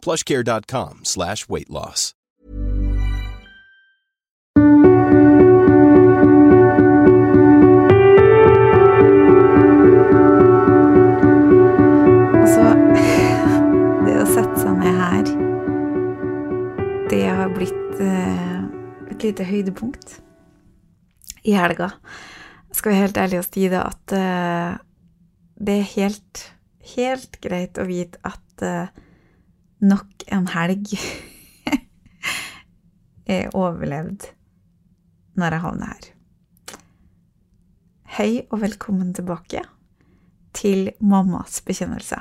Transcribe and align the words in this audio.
plushcare.com 0.00 1.04
slash 1.04 1.48
weight 1.48 1.70
loss. 1.70 2.14
Altså, 12.40 12.66
det 14.06 14.16
å 14.16 14.26
sette 14.30 14.56
seg 14.62 14.80
ned 14.80 15.00
her, 15.04 15.30
det 17.10 17.24
har 17.28 17.52
blitt 17.54 18.02
eh, 18.02 18.58
et 19.10 19.28
lite 19.28 19.46
høydepunkt 19.46 20.18
i 21.44 21.56
helga. 21.56 21.92
Skal 22.72 22.92
vi 22.92 23.02
helt 23.02 23.18
ærlig 23.18 23.42
si 23.48 23.68
det 23.70 23.80
at 23.82 24.14
eh, 24.14 24.80
det 25.60 25.76
er 25.76 25.94
helt, 25.96 26.42
helt 26.94 27.40
greit 27.44 27.80
å 27.80 27.86
vite 27.88 28.20
at 28.24 28.64
eh, 28.64 28.92
nok 29.80 30.24
en 30.28 30.48
helg 30.52 30.92
er 33.34 33.52
overlevd 33.56 34.28
når 35.40 35.56
jeg 35.56 35.64
havner 35.64 35.92
her. 35.92 36.08
Hei 38.18 38.30
og 38.50 38.60
velkommen 38.64 39.14
tilbake 39.16 39.62
til 40.56 40.90
Mammas 41.00 41.60
bekjennelse. 41.64 42.18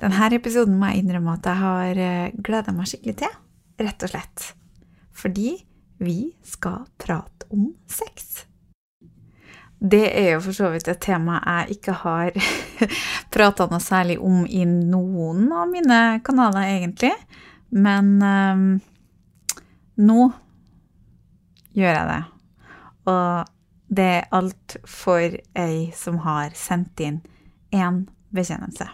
Denne 0.00 0.28
episoden 0.36 0.78
må 0.78 0.92
jeg 0.92 1.02
innrømme 1.02 1.34
at 1.34 1.48
jeg 1.48 1.60
har 1.60 2.34
gleda 2.40 2.72
meg 2.76 2.88
skikkelig 2.88 3.16
til, 3.24 3.34
rett 3.80 4.06
og 4.06 4.12
slett. 4.12 4.46
Fordi 5.16 5.56
vi 6.00 6.18
skal 6.46 6.86
prate 7.00 7.48
om 7.52 7.72
sex. 7.90 8.46
Det 9.80 10.04
er 10.12 10.34
jo 10.34 10.42
for 10.44 10.56
så 10.56 10.68
vidt 10.74 10.88
et 10.92 11.00
tema 11.00 11.38
jeg 11.40 11.78
ikke 11.78 11.94
har 12.02 12.34
prata 13.34 13.66
noe 13.70 13.80
særlig 13.80 14.18
om 14.20 14.42
i 14.44 14.66
noen 14.68 15.46
av 15.56 15.70
mine 15.72 16.00
kanaler, 16.24 16.68
egentlig. 16.76 17.14
Men 17.72 18.12
um, 18.20 18.66
nå 20.04 20.20
gjør 21.72 21.96
jeg 21.96 22.06
det. 22.10 22.20
Og 23.08 23.50
det 23.90 24.08
er 24.18 24.28
alt 24.36 24.76
for 24.86 25.40
ei 25.58 25.90
som 25.96 26.20
har 26.26 26.52
sendt 26.58 27.00
inn 27.02 27.22
én 27.74 28.04
bekjennelse. 28.34 28.86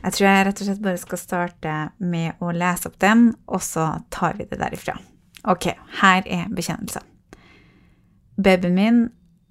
Jeg 0.00 0.16
tror 0.16 0.26
jeg 0.30 0.44
rett 0.46 0.60
og 0.62 0.68
slett 0.68 0.84
bare 0.84 1.00
skal 1.00 1.20
starte 1.20 1.76
med 1.98 2.40
å 2.40 2.54
lese 2.56 2.88
opp 2.88 2.96
den, 3.02 3.32
og 3.50 3.60
så 3.64 3.90
tar 4.14 4.38
vi 4.38 4.46
det 4.48 4.60
derifra. 4.62 4.94
Ok, 5.50 5.72
her 6.00 6.24
er 6.24 6.48
bekjennelsen. 6.52 7.04
Babyen 8.40 8.76
min 8.76 9.00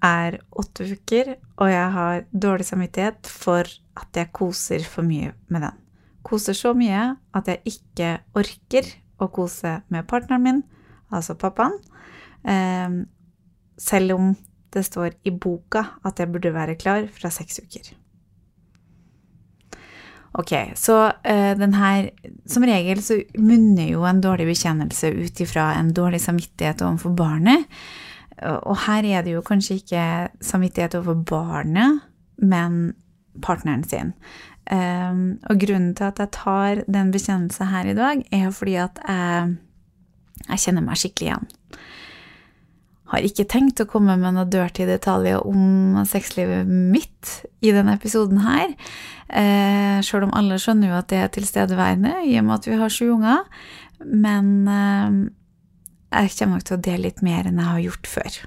er 0.04 0.38
åtte 0.56 0.86
uker, 0.88 1.34
og 1.60 1.70
jeg 1.70 1.92
har 1.96 2.24
dårlig 2.32 2.66
samvittighet 2.68 3.28
for 3.28 3.68
at 4.00 4.16
jeg 4.16 4.32
koser 4.36 4.84
for 4.88 5.06
mye 5.06 5.34
med 5.52 5.66
den. 5.66 5.78
Koser 6.26 6.56
så 6.56 6.72
mye 6.76 7.14
at 7.36 7.48
jeg 7.48 7.74
ikke 7.74 8.10
orker 8.36 8.90
å 9.20 9.28
kose 9.32 9.78
med 9.92 10.08
partneren 10.08 10.44
min, 10.44 10.62
altså 11.12 11.36
pappaen, 11.36 11.76
eh, 12.44 13.00
selv 13.80 14.16
om 14.16 14.34
det 14.70 14.84
står 14.86 15.16
i 15.26 15.32
boka 15.34 15.84
at 16.06 16.20
jeg 16.20 16.30
burde 16.32 16.54
være 16.54 16.78
klar 16.80 17.08
fra 17.12 17.32
seks 17.32 17.60
uker. 17.64 17.94
Ok, 20.38 20.52
så 20.78 20.94
uh, 21.10 21.54
den 21.58 21.72
her 21.74 22.10
Som 22.46 22.62
regel 22.62 23.00
så 23.02 23.16
munner 23.34 23.88
jo 23.90 24.04
en 24.06 24.20
dårlig 24.22 24.46
bekjennelse 24.52 25.10
ut 25.10 25.40
ifra 25.42 25.72
en 25.74 25.90
dårlig 25.94 26.20
samvittighet 26.22 26.84
overfor 26.86 27.16
barnet. 27.18 27.66
Og 28.40 28.76
her 28.86 29.04
er 29.04 29.24
det 29.26 29.34
jo 29.34 29.44
kanskje 29.44 29.80
ikke 29.80 30.04
samvittighet 30.44 30.94
over 31.00 31.18
barnet, 31.28 32.00
men 32.40 32.94
partneren 33.44 33.84
sin. 33.84 34.14
Um, 34.70 35.40
og 35.50 35.58
grunnen 35.58 35.94
til 35.98 36.06
at 36.06 36.20
jeg 36.22 36.30
tar 36.36 36.82
den 36.86 37.10
bekjennelsen 37.10 37.72
her 37.72 37.90
i 37.90 37.96
dag, 37.96 38.22
er 38.32 38.50
fordi 38.54 38.76
at 38.78 39.00
jeg, 39.02 39.56
jeg 40.46 40.62
kjenner 40.64 40.86
meg 40.86 41.00
skikkelig 41.00 41.30
igjen. 41.30 41.48
Har 43.10 43.26
ikke 43.26 43.48
tenkt 43.50 43.82
å 43.82 43.88
komme 43.90 44.14
med 44.14 44.36
noen 44.36 44.52
dirty 44.52 44.86
detaljer 44.86 45.42
om 45.42 45.98
sexlivet 46.06 46.68
mitt 46.70 47.32
i 47.66 47.72
denne 47.74 47.96
episoden 47.98 48.44
her. 48.44 48.76
Eh, 49.26 49.98
Sjøl 50.06 50.28
om 50.28 50.36
alle 50.38 50.60
skjønner 50.62 50.92
jo 50.92 51.00
at 51.00 51.10
det 51.10 51.18
er 51.18 51.32
tilstedeværende, 51.34 52.20
i 52.30 52.38
og 52.38 52.46
med 52.46 52.60
at 52.60 52.70
vi 52.70 52.78
har 52.78 52.94
sju 52.94 53.08
unger. 53.16 53.42
Men 54.06 54.54
eh, 54.70 55.18
jeg 56.10 56.32
kommer 56.36 56.58
nok 56.58 56.66
til 56.66 56.78
å 56.78 56.82
dele 56.82 57.06
litt 57.08 57.22
mer 57.22 57.46
enn 57.46 57.60
jeg 57.60 57.70
har 57.70 57.84
gjort 57.84 58.10
før. 58.10 58.40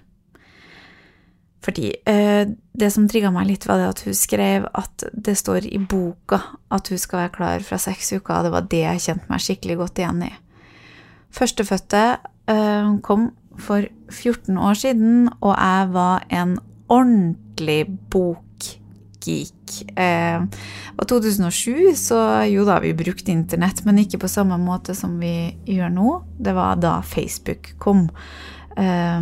Fordi 1.63 1.94
eh, 2.09 2.44
det 2.75 2.90
som 2.91 3.06
trigga 3.07 3.31
meg 3.31 3.47
litt, 3.47 3.68
var 3.69 3.79
det 3.79 3.91
at 3.94 4.01
hun 4.03 4.18
skrev 4.18 4.66
at 4.75 5.06
det 5.13 5.38
står 5.40 5.69
i 5.69 5.79
boka 5.79 6.41
at 6.74 6.91
hun 6.91 7.00
skal 7.00 7.24
være 7.24 7.35
klar 7.38 7.63
fra 7.63 7.79
seks 7.79 8.12
uker, 8.18 8.35
og 8.35 8.47
det 8.47 8.53
var 8.56 8.68
det 8.72 8.81
jeg 8.84 9.06
kjente 9.06 9.31
meg 9.31 9.46
skikkelig 9.46 9.79
godt 9.79 10.03
igjen 10.03 10.25
i. 10.28 10.31
Førstefødte 11.34 12.03
eh, 12.51 12.91
kom 13.06 13.31
for 13.63 13.88
14 14.12 14.57
år 14.57 14.80
siden, 14.81 15.30
og 15.40 15.56
jeg 15.56 15.90
var 15.94 16.28
en 16.34 16.57
ordentlig 16.91 17.85
bokgeek. 19.23 19.97
Eh, 19.97 20.44
og 20.97 21.07
2007, 21.07 21.95
så 21.95 22.45
jo 22.50 22.66
da, 22.66 22.79
vi 22.84 22.94
brukte 22.94 23.31
internett, 23.31 23.84
men 23.85 24.00
ikke 24.00 24.22
på 24.23 24.31
samme 24.31 24.57
måte 24.57 24.95
som 24.95 25.19
vi 25.19 25.56
gjør 25.66 25.89
nå. 25.94 26.23
Det 26.38 26.53
var 26.53 26.78
da 26.78 27.01
Facebook 27.01 27.73
kom. 27.79 28.09
Eh, 28.78 29.22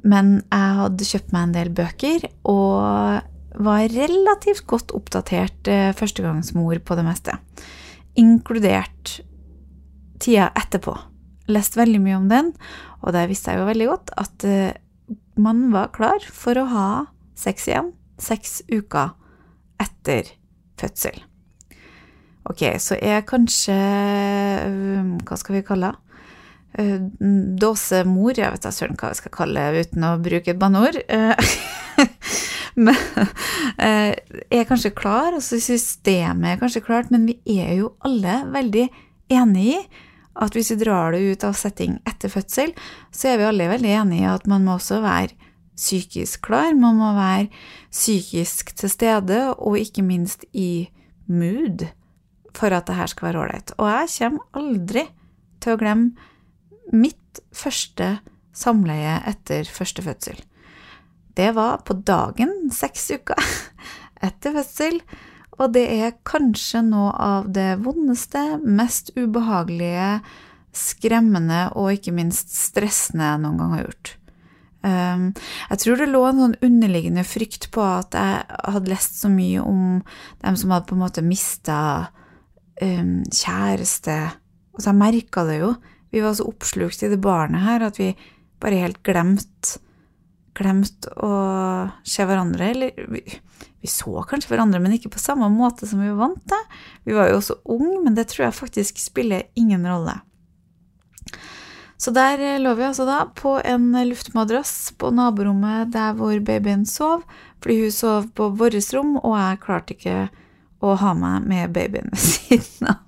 men 0.00 0.30
jeg 0.50 0.78
hadde 0.80 1.08
kjøpt 1.08 1.32
meg 1.32 1.42
en 1.42 1.56
del 1.56 1.70
bøker, 1.70 2.28
og 2.44 3.26
var 3.60 3.92
relativt 3.92 4.66
godt 4.66 4.92
oppdatert 4.94 5.68
eh, 5.68 5.92
førstegangsmor 5.96 6.80
på 6.84 6.96
det 6.96 7.04
meste. 7.04 7.36
Inkludert 8.16 9.20
tida 10.20 10.50
etterpå. 10.54 10.94
Lest 11.50 11.76
veldig 11.76 12.00
mye 12.00 12.18
om 12.18 12.28
den, 12.30 12.52
og 13.00 13.14
der 13.16 13.26
visste 13.30 13.50
jeg 13.50 13.58
jo 13.58 13.66
veldig 13.66 13.86
godt 13.88 14.10
at 14.20 14.44
uh, 14.44 15.16
man 15.40 15.70
var 15.72 15.88
klar 15.96 16.22
for 16.22 16.54
å 16.60 16.66
ha 16.68 16.90
sex 17.34 17.64
igjen 17.66 17.88
seks 18.22 18.60
uker 18.70 19.14
etter 19.80 20.30
fødsel. 20.80 21.18
Ok, 22.50 22.64
så 22.80 22.96
er 22.96 23.26
kanskje 23.28 23.74
uh, 23.76 25.10
Hva 25.28 25.36
skal 25.38 25.58
vi 25.58 25.66
kalle 25.66 25.92
henne? 25.92 26.06
Uh, 26.70 27.02
dåsemor, 27.58 28.36
jeg 28.38 28.54
vet 28.54 28.62
da 28.62 28.70
søren 28.70 28.94
hva 28.94 29.08
vi 29.10 29.18
skal 29.18 29.32
kalle 29.34 29.64
det 29.74 29.88
uten 29.88 30.04
å 30.06 30.12
bruke 30.22 30.52
et 30.52 30.60
banneord. 30.60 31.00
men 32.84 33.00
er 33.82 34.68
kanskje 34.68 34.92
klar, 34.94 35.34
altså 35.34 35.58
systemet 35.58 36.52
er 36.52 36.60
kanskje 36.60 36.84
klart, 36.86 37.10
men 37.10 37.26
vi 37.26 37.58
er 37.58 37.74
jo 37.80 37.90
alle 38.06 38.36
veldig 38.54 38.86
enig 39.34 39.66
i 39.72 39.80
at 40.40 40.54
hvis 40.54 40.70
vi 40.72 40.78
drar 40.84 41.12
det 41.12 41.24
ut 41.26 41.44
av 41.46 41.56
setting 41.58 41.98
etter 42.08 42.32
fødsel, 42.32 42.72
så 43.10 43.32
er 43.32 43.40
vi 43.40 43.48
alle 43.48 43.70
veldig 43.70 43.94
enige 44.04 44.24
i 44.24 44.30
at 44.30 44.46
man 44.50 44.64
må 44.66 44.78
også 44.78 45.00
være 45.04 45.34
psykisk 45.80 46.44
klar, 46.44 46.74
man 46.76 46.98
må 47.00 47.14
være 47.16 47.48
psykisk 47.90 48.74
til 48.76 48.92
stede, 48.92 49.40
og 49.56 49.80
ikke 49.80 50.04
minst 50.04 50.44
i 50.52 50.90
mood 51.30 51.86
for 52.56 52.74
at 52.74 52.88
det 52.88 52.98
her 52.98 53.10
skal 53.10 53.30
være 53.30 53.44
ålreit. 53.44 53.72
Og 53.78 53.88
jeg 53.88 54.12
kommer 54.18 54.60
aldri 54.60 55.06
til 55.62 55.74
å 55.74 55.80
glemme 55.80 56.28
mitt 56.92 57.40
første 57.54 58.18
samleie 58.56 59.20
etter 59.30 59.68
første 59.70 60.04
fødsel. 60.04 60.38
Det 61.38 61.52
var 61.56 61.84
på 61.86 61.94
dagen 62.04 62.70
seks 62.74 63.06
uker 63.14 63.50
etter 64.26 64.58
fødsel, 64.58 65.00
og 65.60 65.74
det 65.76 65.86
er 65.92 66.16
kanskje 66.26 66.82
noe 66.86 67.12
av 67.20 67.50
det 67.52 67.74
vondeste, 67.84 68.42
mest 68.64 69.12
ubehagelige, 69.16 70.20
skremmende 70.76 71.66
og 71.78 71.96
ikke 71.96 72.14
minst 72.14 72.52
stressende 72.54 73.26
jeg 73.26 73.42
noen 73.42 73.58
gang 73.60 73.74
har 73.74 73.86
gjort. 73.88 74.12
Um, 74.80 75.26
jeg 75.68 75.82
tror 75.82 76.00
det 76.00 76.08
lå 76.08 76.22
en 76.24 76.40
sånn 76.40 76.56
underliggende 76.64 77.24
frykt 77.28 77.68
på 77.74 77.82
at 77.84 78.16
jeg 78.16 78.60
hadde 78.74 78.92
lest 78.92 79.20
så 79.20 79.28
mye 79.32 79.60
om 79.60 80.00
dem 80.40 80.56
som 80.56 80.72
hadde 80.72 80.88
på 80.88 80.96
en 80.96 81.04
måte 81.04 81.24
mista 81.26 81.80
um, 82.80 83.20
kjæreste. 83.28 84.16
Altså, 84.72 84.88
jeg 84.88 85.00
merka 85.02 85.44
det 85.48 85.60
jo. 85.60 85.74
Vi 86.10 86.24
var 86.24 86.34
så 86.38 86.48
oppslukt 86.48 87.04
i 87.04 87.12
det 87.12 87.20
barnet 87.22 87.66
her 87.66 87.84
at 87.86 88.00
vi 88.00 88.14
bare 88.60 88.82
helt 88.82 89.02
glemte 89.06 89.78
glemt 90.60 91.06
å 91.16 91.30
se 92.06 92.26
hverandre. 92.26 92.70
Eller 92.72 93.06
vi, 93.10 93.22
vi, 93.80 93.90
så 93.90 94.24
kanskje 94.28 94.54
hverandre, 94.54 94.80
men 94.82 94.96
ikke 94.96 95.12
på 95.14 95.22
samme 95.22 95.48
måte 95.52 95.88
som 95.88 96.02
vi 96.02 96.10
var 96.12 96.20
vant 96.28 96.42
til. 96.50 96.80
Vi 97.08 97.16
var 97.16 97.30
jo 97.30 97.38
også 97.40 97.60
unge, 97.76 97.96
men 98.04 98.18
det 98.18 98.28
tror 98.32 98.48
jeg 98.48 98.58
faktisk 98.58 99.00
spiller 99.02 99.48
ingen 99.60 99.86
rolle. 99.88 100.18
Så 102.00 102.14
der 102.16 102.40
lå 102.62 102.72
vi 102.78 102.86
altså 102.86 103.04
da 103.04 103.26
på 103.36 103.58
en 103.60 103.92
luftmadrass 104.08 104.92
på 104.96 105.10
naborommet 105.12 105.92
der 105.92 106.14
hvor 106.16 106.38
babyen 106.40 106.86
sov, 106.88 107.26
fordi 107.60 107.82
hun 107.82 107.92
sov 107.92 108.30
på 108.36 108.48
vårt 108.56 108.78
rom, 108.96 109.18
og 109.20 109.36
jeg 109.36 109.60
klarte 109.60 109.96
ikke 109.96 110.20
å 110.80 110.94
ha 110.96 111.12
meg 111.12 111.48
med 111.48 111.74
babyen 111.76 112.08
ved 112.14 112.22
siden 112.30 112.94
av. 112.94 113.02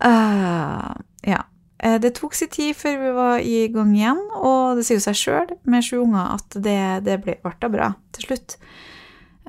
Uh, 0.00 0.94
ja. 1.26 1.42
Eh, 1.82 1.98
det 2.00 2.14
tok 2.16 2.36
sin 2.38 2.52
tid 2.52 2.76
før 2.78 3.00
vi 3.00 3.10
var 3.16 3.42
i 3.42 3.56
gang 3.74 3.90
igjen, 3.96 4.22
og 4.38 4.78
det 4.78 4.86
sier 4.86 5.00
jo 5.00 5.06
seg 5.08 5.18
sjøl 5.18 5.50
med 5.68 5.84
sju 5.84 5.98
unger 6.04 6.36
at 6.36 6.54
det, 6.54 6.78
det 7.08 7.18
ble, 7.24 7.34
ble 7.42 7.72
bra 7.74 7.90
til 8.14 8.30
slutt. 8.30 8.56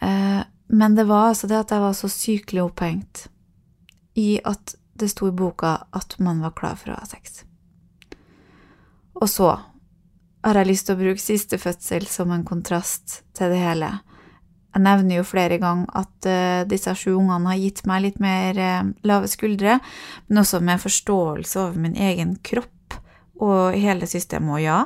Uh, 0.01 0.41
men 0.73 0.97
det 0.97 1.05
var 1.05 1.29
altså 1.29 1.51
det 1.51 1.59
at 1.59 1.75
jeg 1.75 1.85
var 1.85 1.95
så 1.95 2.09
sykelig 2.09 2.65
opphengt 2.65 3.27
i 4.17 4.39
at 4.41 4.75
det 4.97 5.13
sto 5.13 5.29
i 5.29 5.35
boka 5.35 5.77
at 5.95 6.17
man 6.19 6.41
var 6.41 6.57
klar 6.57 6.77
for 6.79 6.95
å 6.95 6.99
ha 6.99 7.07
sex. 7.07 7.43
Og 9.21 9.29
så 9.29 9.51
har 10.41 10.57
jeg 10.57 10.71
lyst 10.71 10.87
til 10.89 10.97
å 10.97 11.01
bruke 11.01 11.21
siste 11.21 11.59
fødsel 11.61 12.07
som 12.09 12.31
en 12.33 12.45
kontrast 12.47 13.21
til 13.37 13.53
det 13.53 13.61
hele. 13.61 13.91
Jeg 14.71 14.85
nevner 14.85 15.19
jo 15.19 15.27
flere 15.27 15.59
ganger 15.61 15.89
at 15.99 16.27
uh, 16.31 16.61
disse 16.69 16.93
sju 16.95 17.11
ungene 17.17 17.51
har 17.51 17.59
gitt 17.59 17.83
meg 17.89 18.05
litt 18.05 18.21
mer 18.23 18.57
uh, 18.57 18.91
lave 19.05 19.29
skuldre, 19.29 19.79
men 20.29 20.41
også 20.41 20.61
med 20.63 20.81
forståelse 20.81 21.59
over 21.59 21.81
min 21.83 21.97
egen 21.99 22.37
kropp 22.45 22.95
og 23.41 23.75
hele 23.75 24.07
systemet. 24.09 24.55
Og 24.55 24.63
ja, 24.63 24.79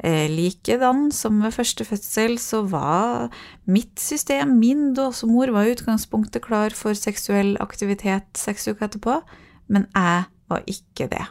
uh, 0.00 0.26
likedan 0.32 1.10
som 1.14 1.42
ved 1.44 1.54
første 1.54 1.86
fødsel, 1.86 2.38
så 2.42 2.64
var 2.72 3.28
mitt 3.68 4.00
system, 4.02 4.56
min 4.62 4.94
dåsemor, 4.96 5.52
var 5.54 5.68
i 5.68 5.76
utgangspunktet 5.76 6.46
klar 6.48 6.74
for 6.74 6.96
seksuell 6.98 7.54
aktivitet 7.62 8.32
seks 8.40 8.66
uker 8.72 8.88
etterpå, 8.88 9.20
men 9.68 9.86
jeg 9.92 10.24
var 10.48 10.64
ikke 10.66 11.12
det. 11.12 11.26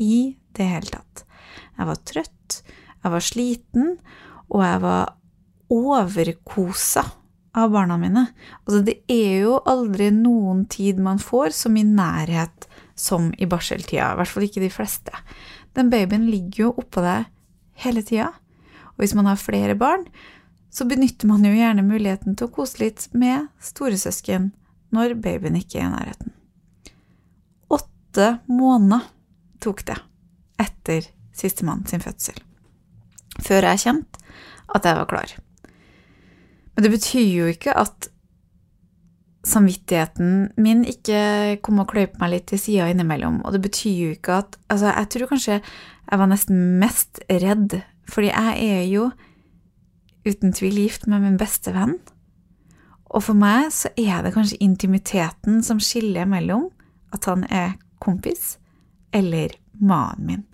I 0.00 0.38
det 0.56 0.70
hele 0.70 0.94
tatt. 0.94 1.26
Jeg 1.78 1.88
var 1.88 2.02
trøtt, 2.08 2.60
jeg 3.00 3.14
var 3.14 3.24
sliten, 3.24 3.96
og 4.50 4.64
jeg 4.64 4.82
var 4.84 5.16
overkosa 5.70 7.04
av 7.52 7.70
barna 7.74 7.96
mine. 7.98 8.26
Altså, 8.64 8.82
det 8.86 9.00
er 9.10 9.46
jo 9.46 9.58
aldri 9.68 10.10
noen 10.14 10.64
tid 10.70 11.00
man 11.02 11.20
får 11.22 11.54
som 11.56 11.76
i 11.78 11.86
nærhet 11.86 12.68
som 12.98 13.30
i 13.38 13.48
barseltida, 13.48 14.12
i 14.12 14.20
hvert 14.20 14.30
fall 14.30 14.46
ikke 14.46 14.62
de 14.62 14.72
fleste. 14.72 15.14
Den 15.78 15.90
babyen 15.92 16.28
ligger 16.30 16.66
jo 16.66 16.74
oppå 16.82 17.02
deg 17.04 17.30
hele 17.84 18.02
tida, 18.06 18.32
og 18.92 19.02
hvis 19.02 19.16
man 19.16 19.30
har 19.30 19.40
flere 19.40 19.78
barn, 19.78 20.04
så 20.70 20.86
benytter 20.86 21.26
man 21.26 21.44
jo 21.46 21.54
gjerne 21.54 21.86
muligheten 21.86 22.36
til 22.38 22.46
å 22.46 22.54
kose 22.54 22.82
litt 22.82 23.08
med 23.16 23.48
storesøsken 23.62 24.50
når 24.94 25.16
babyen 25.22 25.58
ikke 25.58 25.80
er 25.80 25.88
i 25.88 25.94
nærheten. 25.94 26.34
Åtte 27.70 28.28
måneder 28.50 29.08
tok 29.62 29.82
det 29.88 29.96
etter 30.60 31.08
sistemann 31.40 31.86
sin 31.88 32.02
fødsel. 32.04 32.38
Før 33.40 33.70
jeg 33.70 33.84
kjente 33.84 34.20
at 34.74 34.86
jeg 34.86 34.98
var 34.98 35.08
klar. 35.10 35.34
Men 36.74 36.86
det 36.86 36.92
betyr 36.94 37.26
jo 37.26 37.48
ikke 37.50 37.74
at 37.76 38.10
samvittigheten 39.46 40.50
min 40.60 40.84
ikke 40.84 41.58
kom 41.64 41.80
og 41.80 41.90
kløyp 41.94 42.18
meg 42.20 42.34
litt 42.34 42.46
til 42.50 42.60
sida 42.60 42.90
innimellom. 42.92 43.40
Og 43.44 43.56
det 43.56 43.62
betyr 43.64 43.96
jo 43.96 44.12
ikke 44.16 44.42
at 44.42 44.58
Altså, 44.70 44.92
jeg 44.92 45.08
tror 45.14 45.30
kanskje 45.32 45.56
jeg 46.10 46.18
var 46.18 46.30
nesten 46.30 46.62
mest 46.80 47.20
redd, 47.30 47.80
fordi 48.10 48.30
jeg 48.30 48.70
er 48.76 48.84
jo 48.90 49.10
uten 50.26 50.52
tvil 50.52 50.80
gift 50.82 51.06
med 51.06 51.22
min 51.24 51.38
beste 51.40 51.72
venn. 51.74 51.96
Og 53.10 53.24
for 53.26 53.38
meg 53.38 53.70
så 53.74 53.90
er 53.98 54.22
det 54.22 54.34
kanskje 54.34 54.60
intimiteten 54.62 55.62
som 55.66 55.80
skiller 55.82 56.28
mellom 56.30 56.68
at 57.14 57.26
han 57.26 57.46
er 57.50 57.74
kompis 58.02 58.56
eller 59.14 59.56
mannen 59.80 60.26
min. 60.26 60.44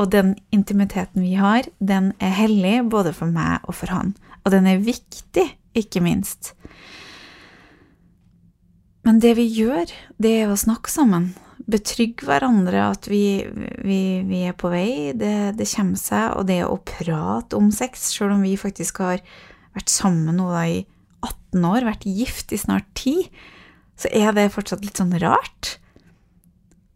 Og 0.00 0.08
den 0.12 0.34
intimiteten 0.54 1.24
vi 1.24 1.34
har, 1.36 1.66
den 1.78 2.14
er 2.22 2.32
hellig 2.38 2.78
både 2.92 3.12
for 3.16 3.28
meg 3.28 3.66
og 3.68 3.76
for 3.76 3.92
han. 3.92 4.14
Og 4.46 4.54
den 4.54 4.68
er 4.70 4.80
viktig, 4.80 5.44
ikke 5.76 6.00
minst. 6.04 6.54
Men 9.04 9.20
det 9.20 9.34
vi 9.38 9.46
gjør, 9.48 9.92
det 10.20 10.32
er 10.42 10.50
å 10.52 10.58
snakke 10.60 10.92
sammen. 10.92 11.30
Betrygge 11.70 12.26
hverandre 12.28 12.86
at 12.90 13.08
vi, 13.10 13.42
vi, 13.84 14.00
vi 14.26 14.42
er 14.48 14.56
på 14.56 14.72
vei, 14.72 15.12
det, 15.16 15.58
det, 15.60 15.68
kommer 15.74 16.00
seg. 16.00 16.36
Og 16.40 16.48
det 16.48 16.62
å 16.64 16.80
prate 16.80 17.58
om 17.58 17.70
sex, 17.74 18.10
sjøl 18.16 18.34
om 18.36 18.44
vi 18.44 18.56
faktisk 18.60 19.02
har 19.04 19.22
vært 19.76 19.92
sammen 19.92 20.40
nå 20.40 20.48
da 20.50 20.64
i 20.68 20.80
18 21.20 21.68
år, 21.68 21.88
vært 21.88 22.08
gift 22.08 22.52
i 22.56 22.60
snart 22.60 22.88
10, 22.96 23.28
så 24.00 24.10
er 24.16 24.32
det 24.36 24.50
fortsatt 24.54 24.84
litt 24.84 25.00
sånn 25.00 25.12
rart. 25.20 25.76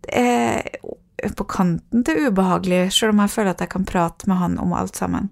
Det 0.04 0.20
er 0.20 0.94
på 1.38 1.46
kanten 1.50 2.04
til 2.06 2.28
ubehagelig, 2.28 2.88
sjøl 2.94 3.14
om 3.14 3.25
jeg 3.25 3.32
føler 3.34 3.54
at 3.54 3.64
jeg 3.64 3.72
kan 3.75 3.86
prate 3.88 4.28
med 4.31 4.40
han 4.40 4.56
om 4.62 4.75
alt 4.76 4.96
sammen. 4.98 5.31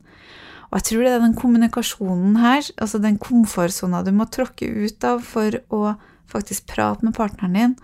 Og 0.71 0.79
jeg 0.79 0.87
tror 0.89 1.05
det 1.05 1.13
er 1.13 1.25
den 1.25 1.37
kommunikasjonen 1.37 2.37
her, 2.41 2.65
altså 2.81 3.01
den 3.03 3.19
komfortsona 3.21 4.01
du 4.07 4.13
må 4.17 4.25
tråkke 4.33 4.69
ut 4.69 5.05
av 5.05 5.21
for 5.27 5.59
å 5.69 5.97
faktisk 6.33 6.71
prate 6.73 7.05
med 7.05 7.17
partneren 7.17 7.59
din 7.59 7.75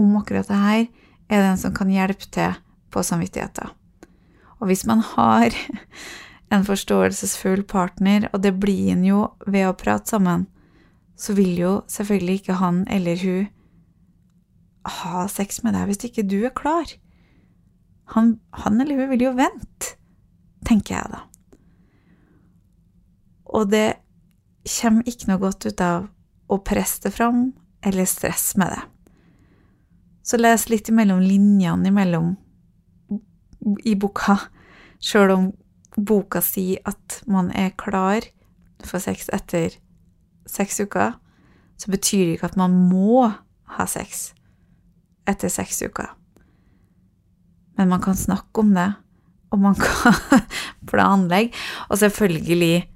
om 0.00 0.14
akkurat 0.16 0.48
det 0.48 0.60
her, 0.60 0.86
er 1.28 1.42
den 1.44 1.58
som 1.60 1.74
kan 1.76 1.90
hjelpe 1.92 2.28
til 2.32 2.56
på 2.92 3.02
samvittigheten. 3.04 3.72
Og 4.60 4.70
hvis 4.70 4.86
man 4.88 5.02
har 5.04 5.52
en 6.54 6.64
forståelsesfull 6.64 7.66
partner, 7.68 8.30
og 8.32 8.42
det 8.44 8.54
blir 8.60 8.94
en 8.94 9.04
jo 9.04 9.22
ved 9.46 9.68
å 9.68 9.76
prate 9.76 10.14
sammen, 10.14 10.46
så 11.16 11.36
vil 11.36 11.56
jo 11.58 11.72
selvfølgelig 11.88 12.40
ikke 12.40 12.60
han 12.60 12.84
eller 12.92 13.20
hun 13.20 13.46
ha 14.86 15.24
sex 15.32 15.62
med 15.64 15.74
deg 15.74 15.88
hvis 15.88 16.04
ikke 16.08 16.24
du 16.28 16.38
er 16.46 16.54
klar. 16.54 16.86
Han, 18.14 18.36
han 18.50 18.80
eller 18.80 19.00
hun 19.00 19.10
vil 19.10 19.26
jo 19.26 19.32
vente, 19.36 19.96
tenker 20.66 20.94
jeg 20.94 21.12
da. 21.12 21.22
Og 23.56 23.70
det 23.70 23.98
kommer 24.66 25.08
ikke 25.08 25.30
noe 25.30 25.42
godt 25.42 25.66
ut 25.66 25.82
av 25.82 26.08
å 26.50 26.58
presse 26.62 27.02
det 27.06 27.14
fram 27.14 27.48
eller 27.86 28.06
stresse 28.08 28.58
med 28.58 28.74
det. 28.74 28.82
Så 30.26 30.38
les 30.38 30.66
litt 30.70 30.90
imellom 30.90 31.22
linjene 31.22 31.90
imellom 31.90 32.34
i 33.86 33.94
boka, 33.98 34.38
sjøl 35.02 35.32
om 35.34 35.46
boka 35.96 36.42
sier 36.44 36.82
at 36.86 37.20
man 37.30 37.50
er 37.54 37.74
klar 37.78 38.26
for 38.84 39.02
sex 39.02 39.30
etter 39.34 39.78
seks 40.46 40.82
uker, 40.82 41.16
så 41.78 41.90
betyr 41.90 42.24
det 42.26 42.36
ikke 42.36 42.52
at 42.52 42.60
man 42.60 42.74
må 42.90 43.26
ha 43.76 43.86
sex 43.90 44.30
etter 45.26 45.50
seks 45.50 45.82
uker 45.86 46.12
men 47.76 47.92
man 47.92 48.02
kan 48.04 48.16
snakke 48.16 48.62
om 48.62 48.72
det, 48.76 48.88
og 49.52 49.62
man 49.62 49.76
kan 49.78 50.42
planlegge. 50.90 51.54
Og 51.90 52.00
selvfølgelig, 52.00 52.86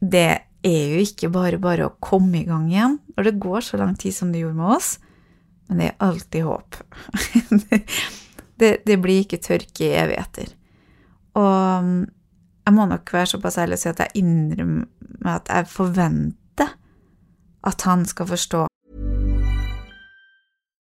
det 0.00 0.28
er 0.64 0.94
jo 0.94 1.00
ikke 1.04 1.30
bare 1.32 1.60
bare 1.60 1.88
å 1.88 1.96
komme 2.04 2.42
i 2.42 2.46
gang 2.48 2.68
igjen 2.68 2.98
når 3.14 3.30
det 3.30 3.40
går 3.40 3.64
så 3.64 3.80
lang 3.80 3.94
tid 3.98 4.14
som 4.16 4.32
det 4.32 4.42
gjorde 4.42 4.60
med 4.60 4.76
oss, 4.76 4.94
men 5.68 5.80
det 5.80 5.90
er 5.90 6.00
alltid 6.04 6.46
håp. 6.46 6.80
det, 8.60 8.72
det, 8.86 8.96
blir 9.00 9.22
ikke 9.24 9.40
tørke 9.44 9.86
i 9.86 9.94
evigheter. 10.00 10.52
Og 11.38 11.86
mm, 11.86 12.00
jeg 12.66 12.76
må 12.76 12.86
nok 12.90 13.12
være 13.14 13.32
såpass 13.32 13.58
ærlig 13.62 13.78
å 13.78 13.82
si 13.82 13.90
at 13.92 14.02
jeg 14.04 14.22
innrømmer 14.22 14.88
at 15.30 15.48
jeg 15.52 15.68
forventer 15.70 16.74
at 17.68 17.84
han 17.84 18.06
skal 18.08 18.28
forstå 18.30 18.64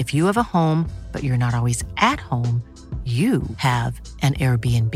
If 0.00 0.14
you 0.14 0.24
have 0.24 0.38
a 0.38 0.42
home, 0.42 0.88
but 1.12 1.22
you're 1.22 1.36
not 1.36 1.54
always 1.54 1.84
at 1.98 2.20
home, 2.20 2.62
you 3.04 3.42
have 3.56 4.00
an 4.22 4.32
Airbnb. 4.34 4.94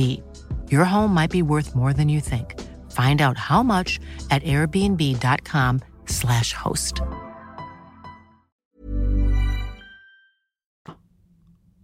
Your 0.71 0.85
home 0.87 1.13
might 1.13 1.31
be 1.31 1.43
worth 1.43 1.75
more 1.75 1.93
than 1.93 2.09
you 2.09 2.21
think. 2.21 2.59
Find 2.91 3.21
out 3.21 3.37
how 3.37 3.63
much 3.63 4.01
at 4.31 4.43
airbnb.com/slash 4.45 6.55
host. 6.55 7.03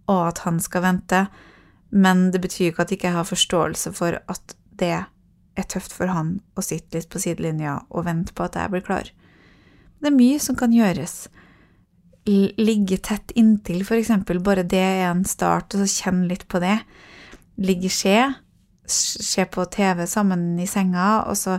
Og 0.07 0.27
at 0.27 0.37
han 0.37 0.59
skal 0.59 0.81
vente. 0.81 1.27
Men 1.91 2.31
det 2.31 2.41
betyr 2.41 2.65
ikke 2.65 2.81
at 2.81 2.91
jeg 2.91 2.97
ikke 2.97 3.09
har 3.09 3.23
forståelse 3.23 3.93
for 3.93 4.17
at 4.27 4.55
det 4.79 5.05
er 5.55 5.63
tøft 5.69 5.93
for 5.93 6.05
han 6.09 6.41
å 6.57 6.61
sitte 6.65 6.97
litt 6.97 7.09
på 7.11 7.19
sidelinja 7.19 7.79
og 7.89 8.05
vente 8.05 8.33
på 8.33 8.43
at 8.49 8.55
jeg 8.55 8.69
blir 8.71 8.81
klar. 8.81 9.03
Det 10.01 10.07
er 10.09 10.17
mye 10.17 10.39
som 10.39 10.55
kan 10.55 10.73
gjøres. 10.73 11.29
Ligge 12.25 12.99
tett 13.01 13.31
inntil, 13.39 13.81
eksempel, 13.81 14.39
bare 14.45 14.63
det 14.63 14.81
er 14.81 15.07
en 15.09 15.25
start, 15.25 15.73
og 15.73 15.81
så 15.81 16.03
kjenne 16.03 16.29
litt 16.29 16.45
på 16.51 16.61
det. 16.61 16.77
Ligge 17.61 17.89
i 17.89 17.93
skje, 17.93 18.19
se 18.85 19.45
på 19.49 19.65
TV 19.73 20.05
sammen 20.09 20.53
i 20.61 20.67
senga, 20.69 21.23
og 21.25 21.37
så 21.39 21.57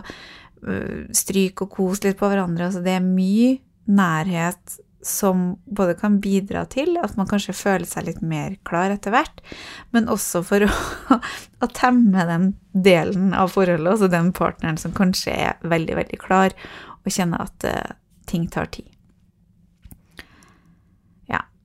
stryk 0.63 1.17
stryke 1.17 1.65
og 1.65 1.73
kose 1.75 2.07
litt 2.07 2.19
på 2.19 2.29
hverandre. 2.31 2.69
Altså, 2.69 2.83
det 2.83 2.95
er 2.95 3.03
mye 3.03 3.57
nærhet 3.91 4.77
som 5.03 5.57
både 5.65 5.97
kan 5.99 6.21
bidra 6.23 6.63
til 6.71 6.95
at 7.01 7.17
man 7.19 7.27
kanskje 7.27 7.55
føler 7.57 7.87
seg 7.87 8.07
litt 8.07 8.21
mer 8.23 8.55
klar 8.67 8.93
etter 8.93 9.11
hvert, 9.11 9.43
men 9.91 10.07
også 10.11 10.43
for 10.47 10.63
å, 10.69 11.19
å 11.19 11.71
temme 11.75 12.23
den 12.29 12.53
delen 12.71 13.33
av 13.35 13.51
forholdet, 13.51 13.97
altså 13.97 14.11
den 14.11 14.31
partneren 14.35 14.79
som 14.79 14.95
kanskje 14.95 15.35
er 15.49 15.59
veldig, 15.67 15.99
veldig 15.99 16.21
klar, 16.23 16.55
og 17.03 17.11
kjenner 17.11 17.43
at 17.43 17.67
uh, 17.67 17.95
ting 18.29 18.47
tar 18.47 18.71
tid. 18.71 18.92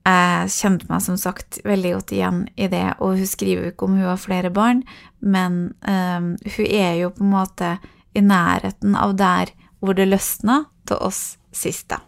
Jeg 0.09 0.51
kjente 0.55 0.87
meg 0.89 1.03
som 1.05 1.17
sagt 1.19 1.59
veldig 1.67 1.93
godt 1.97 2.13
igjen 2.15 2.43
i 2.57 2.69
det, 2.71 2.85
og 3.03 3.19
hun 3.19 3.29
skriver 3.29 3.67
jo 3.67 3.73
ikke 3.73 3.87
om 3.89 3.97
hun 3.99 4.07
har 4.07 4.21
flere 4.21 4.51
barn, 4.53 4.83
men 5.19 5.59
um, 5.85 6.31
hun 6.55 6.67
er 6.67 6.93
jo 7.01 7.11
på 7.13 7.25
en 7.25 7.33
måte 7.33 7.73
i 8.17 8.23
nærheten 8.25 8.95
av 8.97 9.17
der 9.19 9.51
hvor 9.79 9.97
det 9.97 10.07
løsna 10.09 10.63
til 10.89 11.01
oss 11.03 11.37
sist, 11.55 11.91
da. 11.91 12.01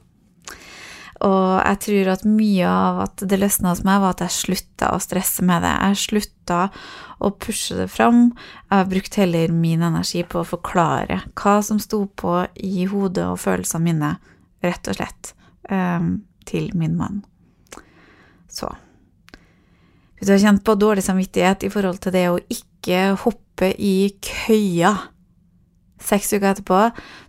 Og 1.21 1.59
jeg 1.61 1.77
tror 1.85 2.09
at 2.15 2.23
mye 2.25 2.65
av 2.65 3.03
at 3.03 3.23
det 3.29 3.37
løsna 3.37 3.75
hos 3.75 3.83
meg, 3.85 3.99
var 4.01 4.15
at 4.15 4.23
jeg 4.25 4.37
slutta 4.39 4.89
å 4.95 5.01
stresse 5.03 5.45
med 5.45 5.61
det. 5.61 5.73
Jeg 5.77 5.99
slutta 6.01 6.61
å 7.21 7.29
pushe 7.37 7.77
det 7.77 7.91
fram. 7.93 8.31
Jeg 8.65 8.73
har 8.73 8.89
brukt 8.89 9.19
heller 9.21 9.53
min 9.53 9.85
energi 9.85 10.23
på 10.25 10.41
å 10.41 10.49
forklare 10.55 11.21
hva 11.37 11.59
som 11.65 11.77
sto 11.83 12.07
på 12.17 12.39
i 12.57 12.87
hodet 12.89 13.27
og 13.29 13.37
følelsene 13.43 13.85
mine, 13.85 14.15
rett 14.65 14.89
og 14.89 14.97
slett, 14.97 15.35
um, 15.69 16.15
til 16.49 16.71
min 16.73 16.97
mann. 16.97 17.21
Så 18.51 18.69
Hvis 20.17 20.27
du 20.27 20.35
har 20.35 20.43
kjent 20.43 20.65
på 20.67 20.75
dårlig 20.77 21.01
samvittighet 21.05 21.63
i 21.65 21.71
forhold 21.73 21.97
til 22.03 22.13
det 22.13 22.27
å 22.29 22.41
ikke 22.51 23.15
hoppe 23.23 23.71
i 23.81 24.11
køya 24.21 24.91
seks 26.01 26.31
uker 26.33 26.51
etterpå, 26.51 26.81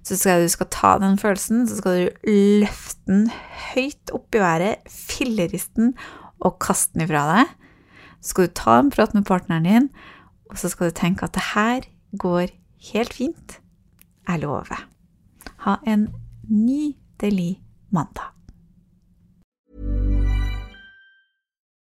så 0.04 0.16
skal 0.18 0.44
du 0.44 0.50
skal 0.52 0.68
ta 0.72 0.92
den 1.00 1.18
følelsen, 1.20 1.64
så 1.68 1.78
skal 1.78 1.98
du 1.98 2.30
løfte 2.62 3.00
den 3.08 3.26
høyt 3.72 4.12
opp 4.16 4.36
i 4.36 4.42
været, 4.42 4.88
filleriste 4.88 5.76
den 5.78 5.94
og 6.42 6.58
kaste 6.62 6.96
den 6.96 7.06
ifra 7.06 7.24
deg. 7.30 7.52
Så 8.20 8.32
skal 8.32 8.48
du 8.48 8.56
ta 8.58 8.78
en 8.80 8.92
prat 8.94 9.14
med 9.16 9.26
partneren 9.28 9.68
din, 9.68 9.88
og 10.50 10.60
så 10.60 10.70
skal 10.72 10.90
du 10.90 10.98
tenke 10.98 11.26
at 11.26 11.36
det 11.36 11.46
her 11.52 11.88
går 12.18 12.52
helt 12.92 13.16
fint. 13.16 13.58
Jeg 14.28 14.44
lover. 14.44 14.86
Ha 15.66 15.78
en 15.86 16.08
nydelig 16.48 17.60
mandag. 17.90 18.32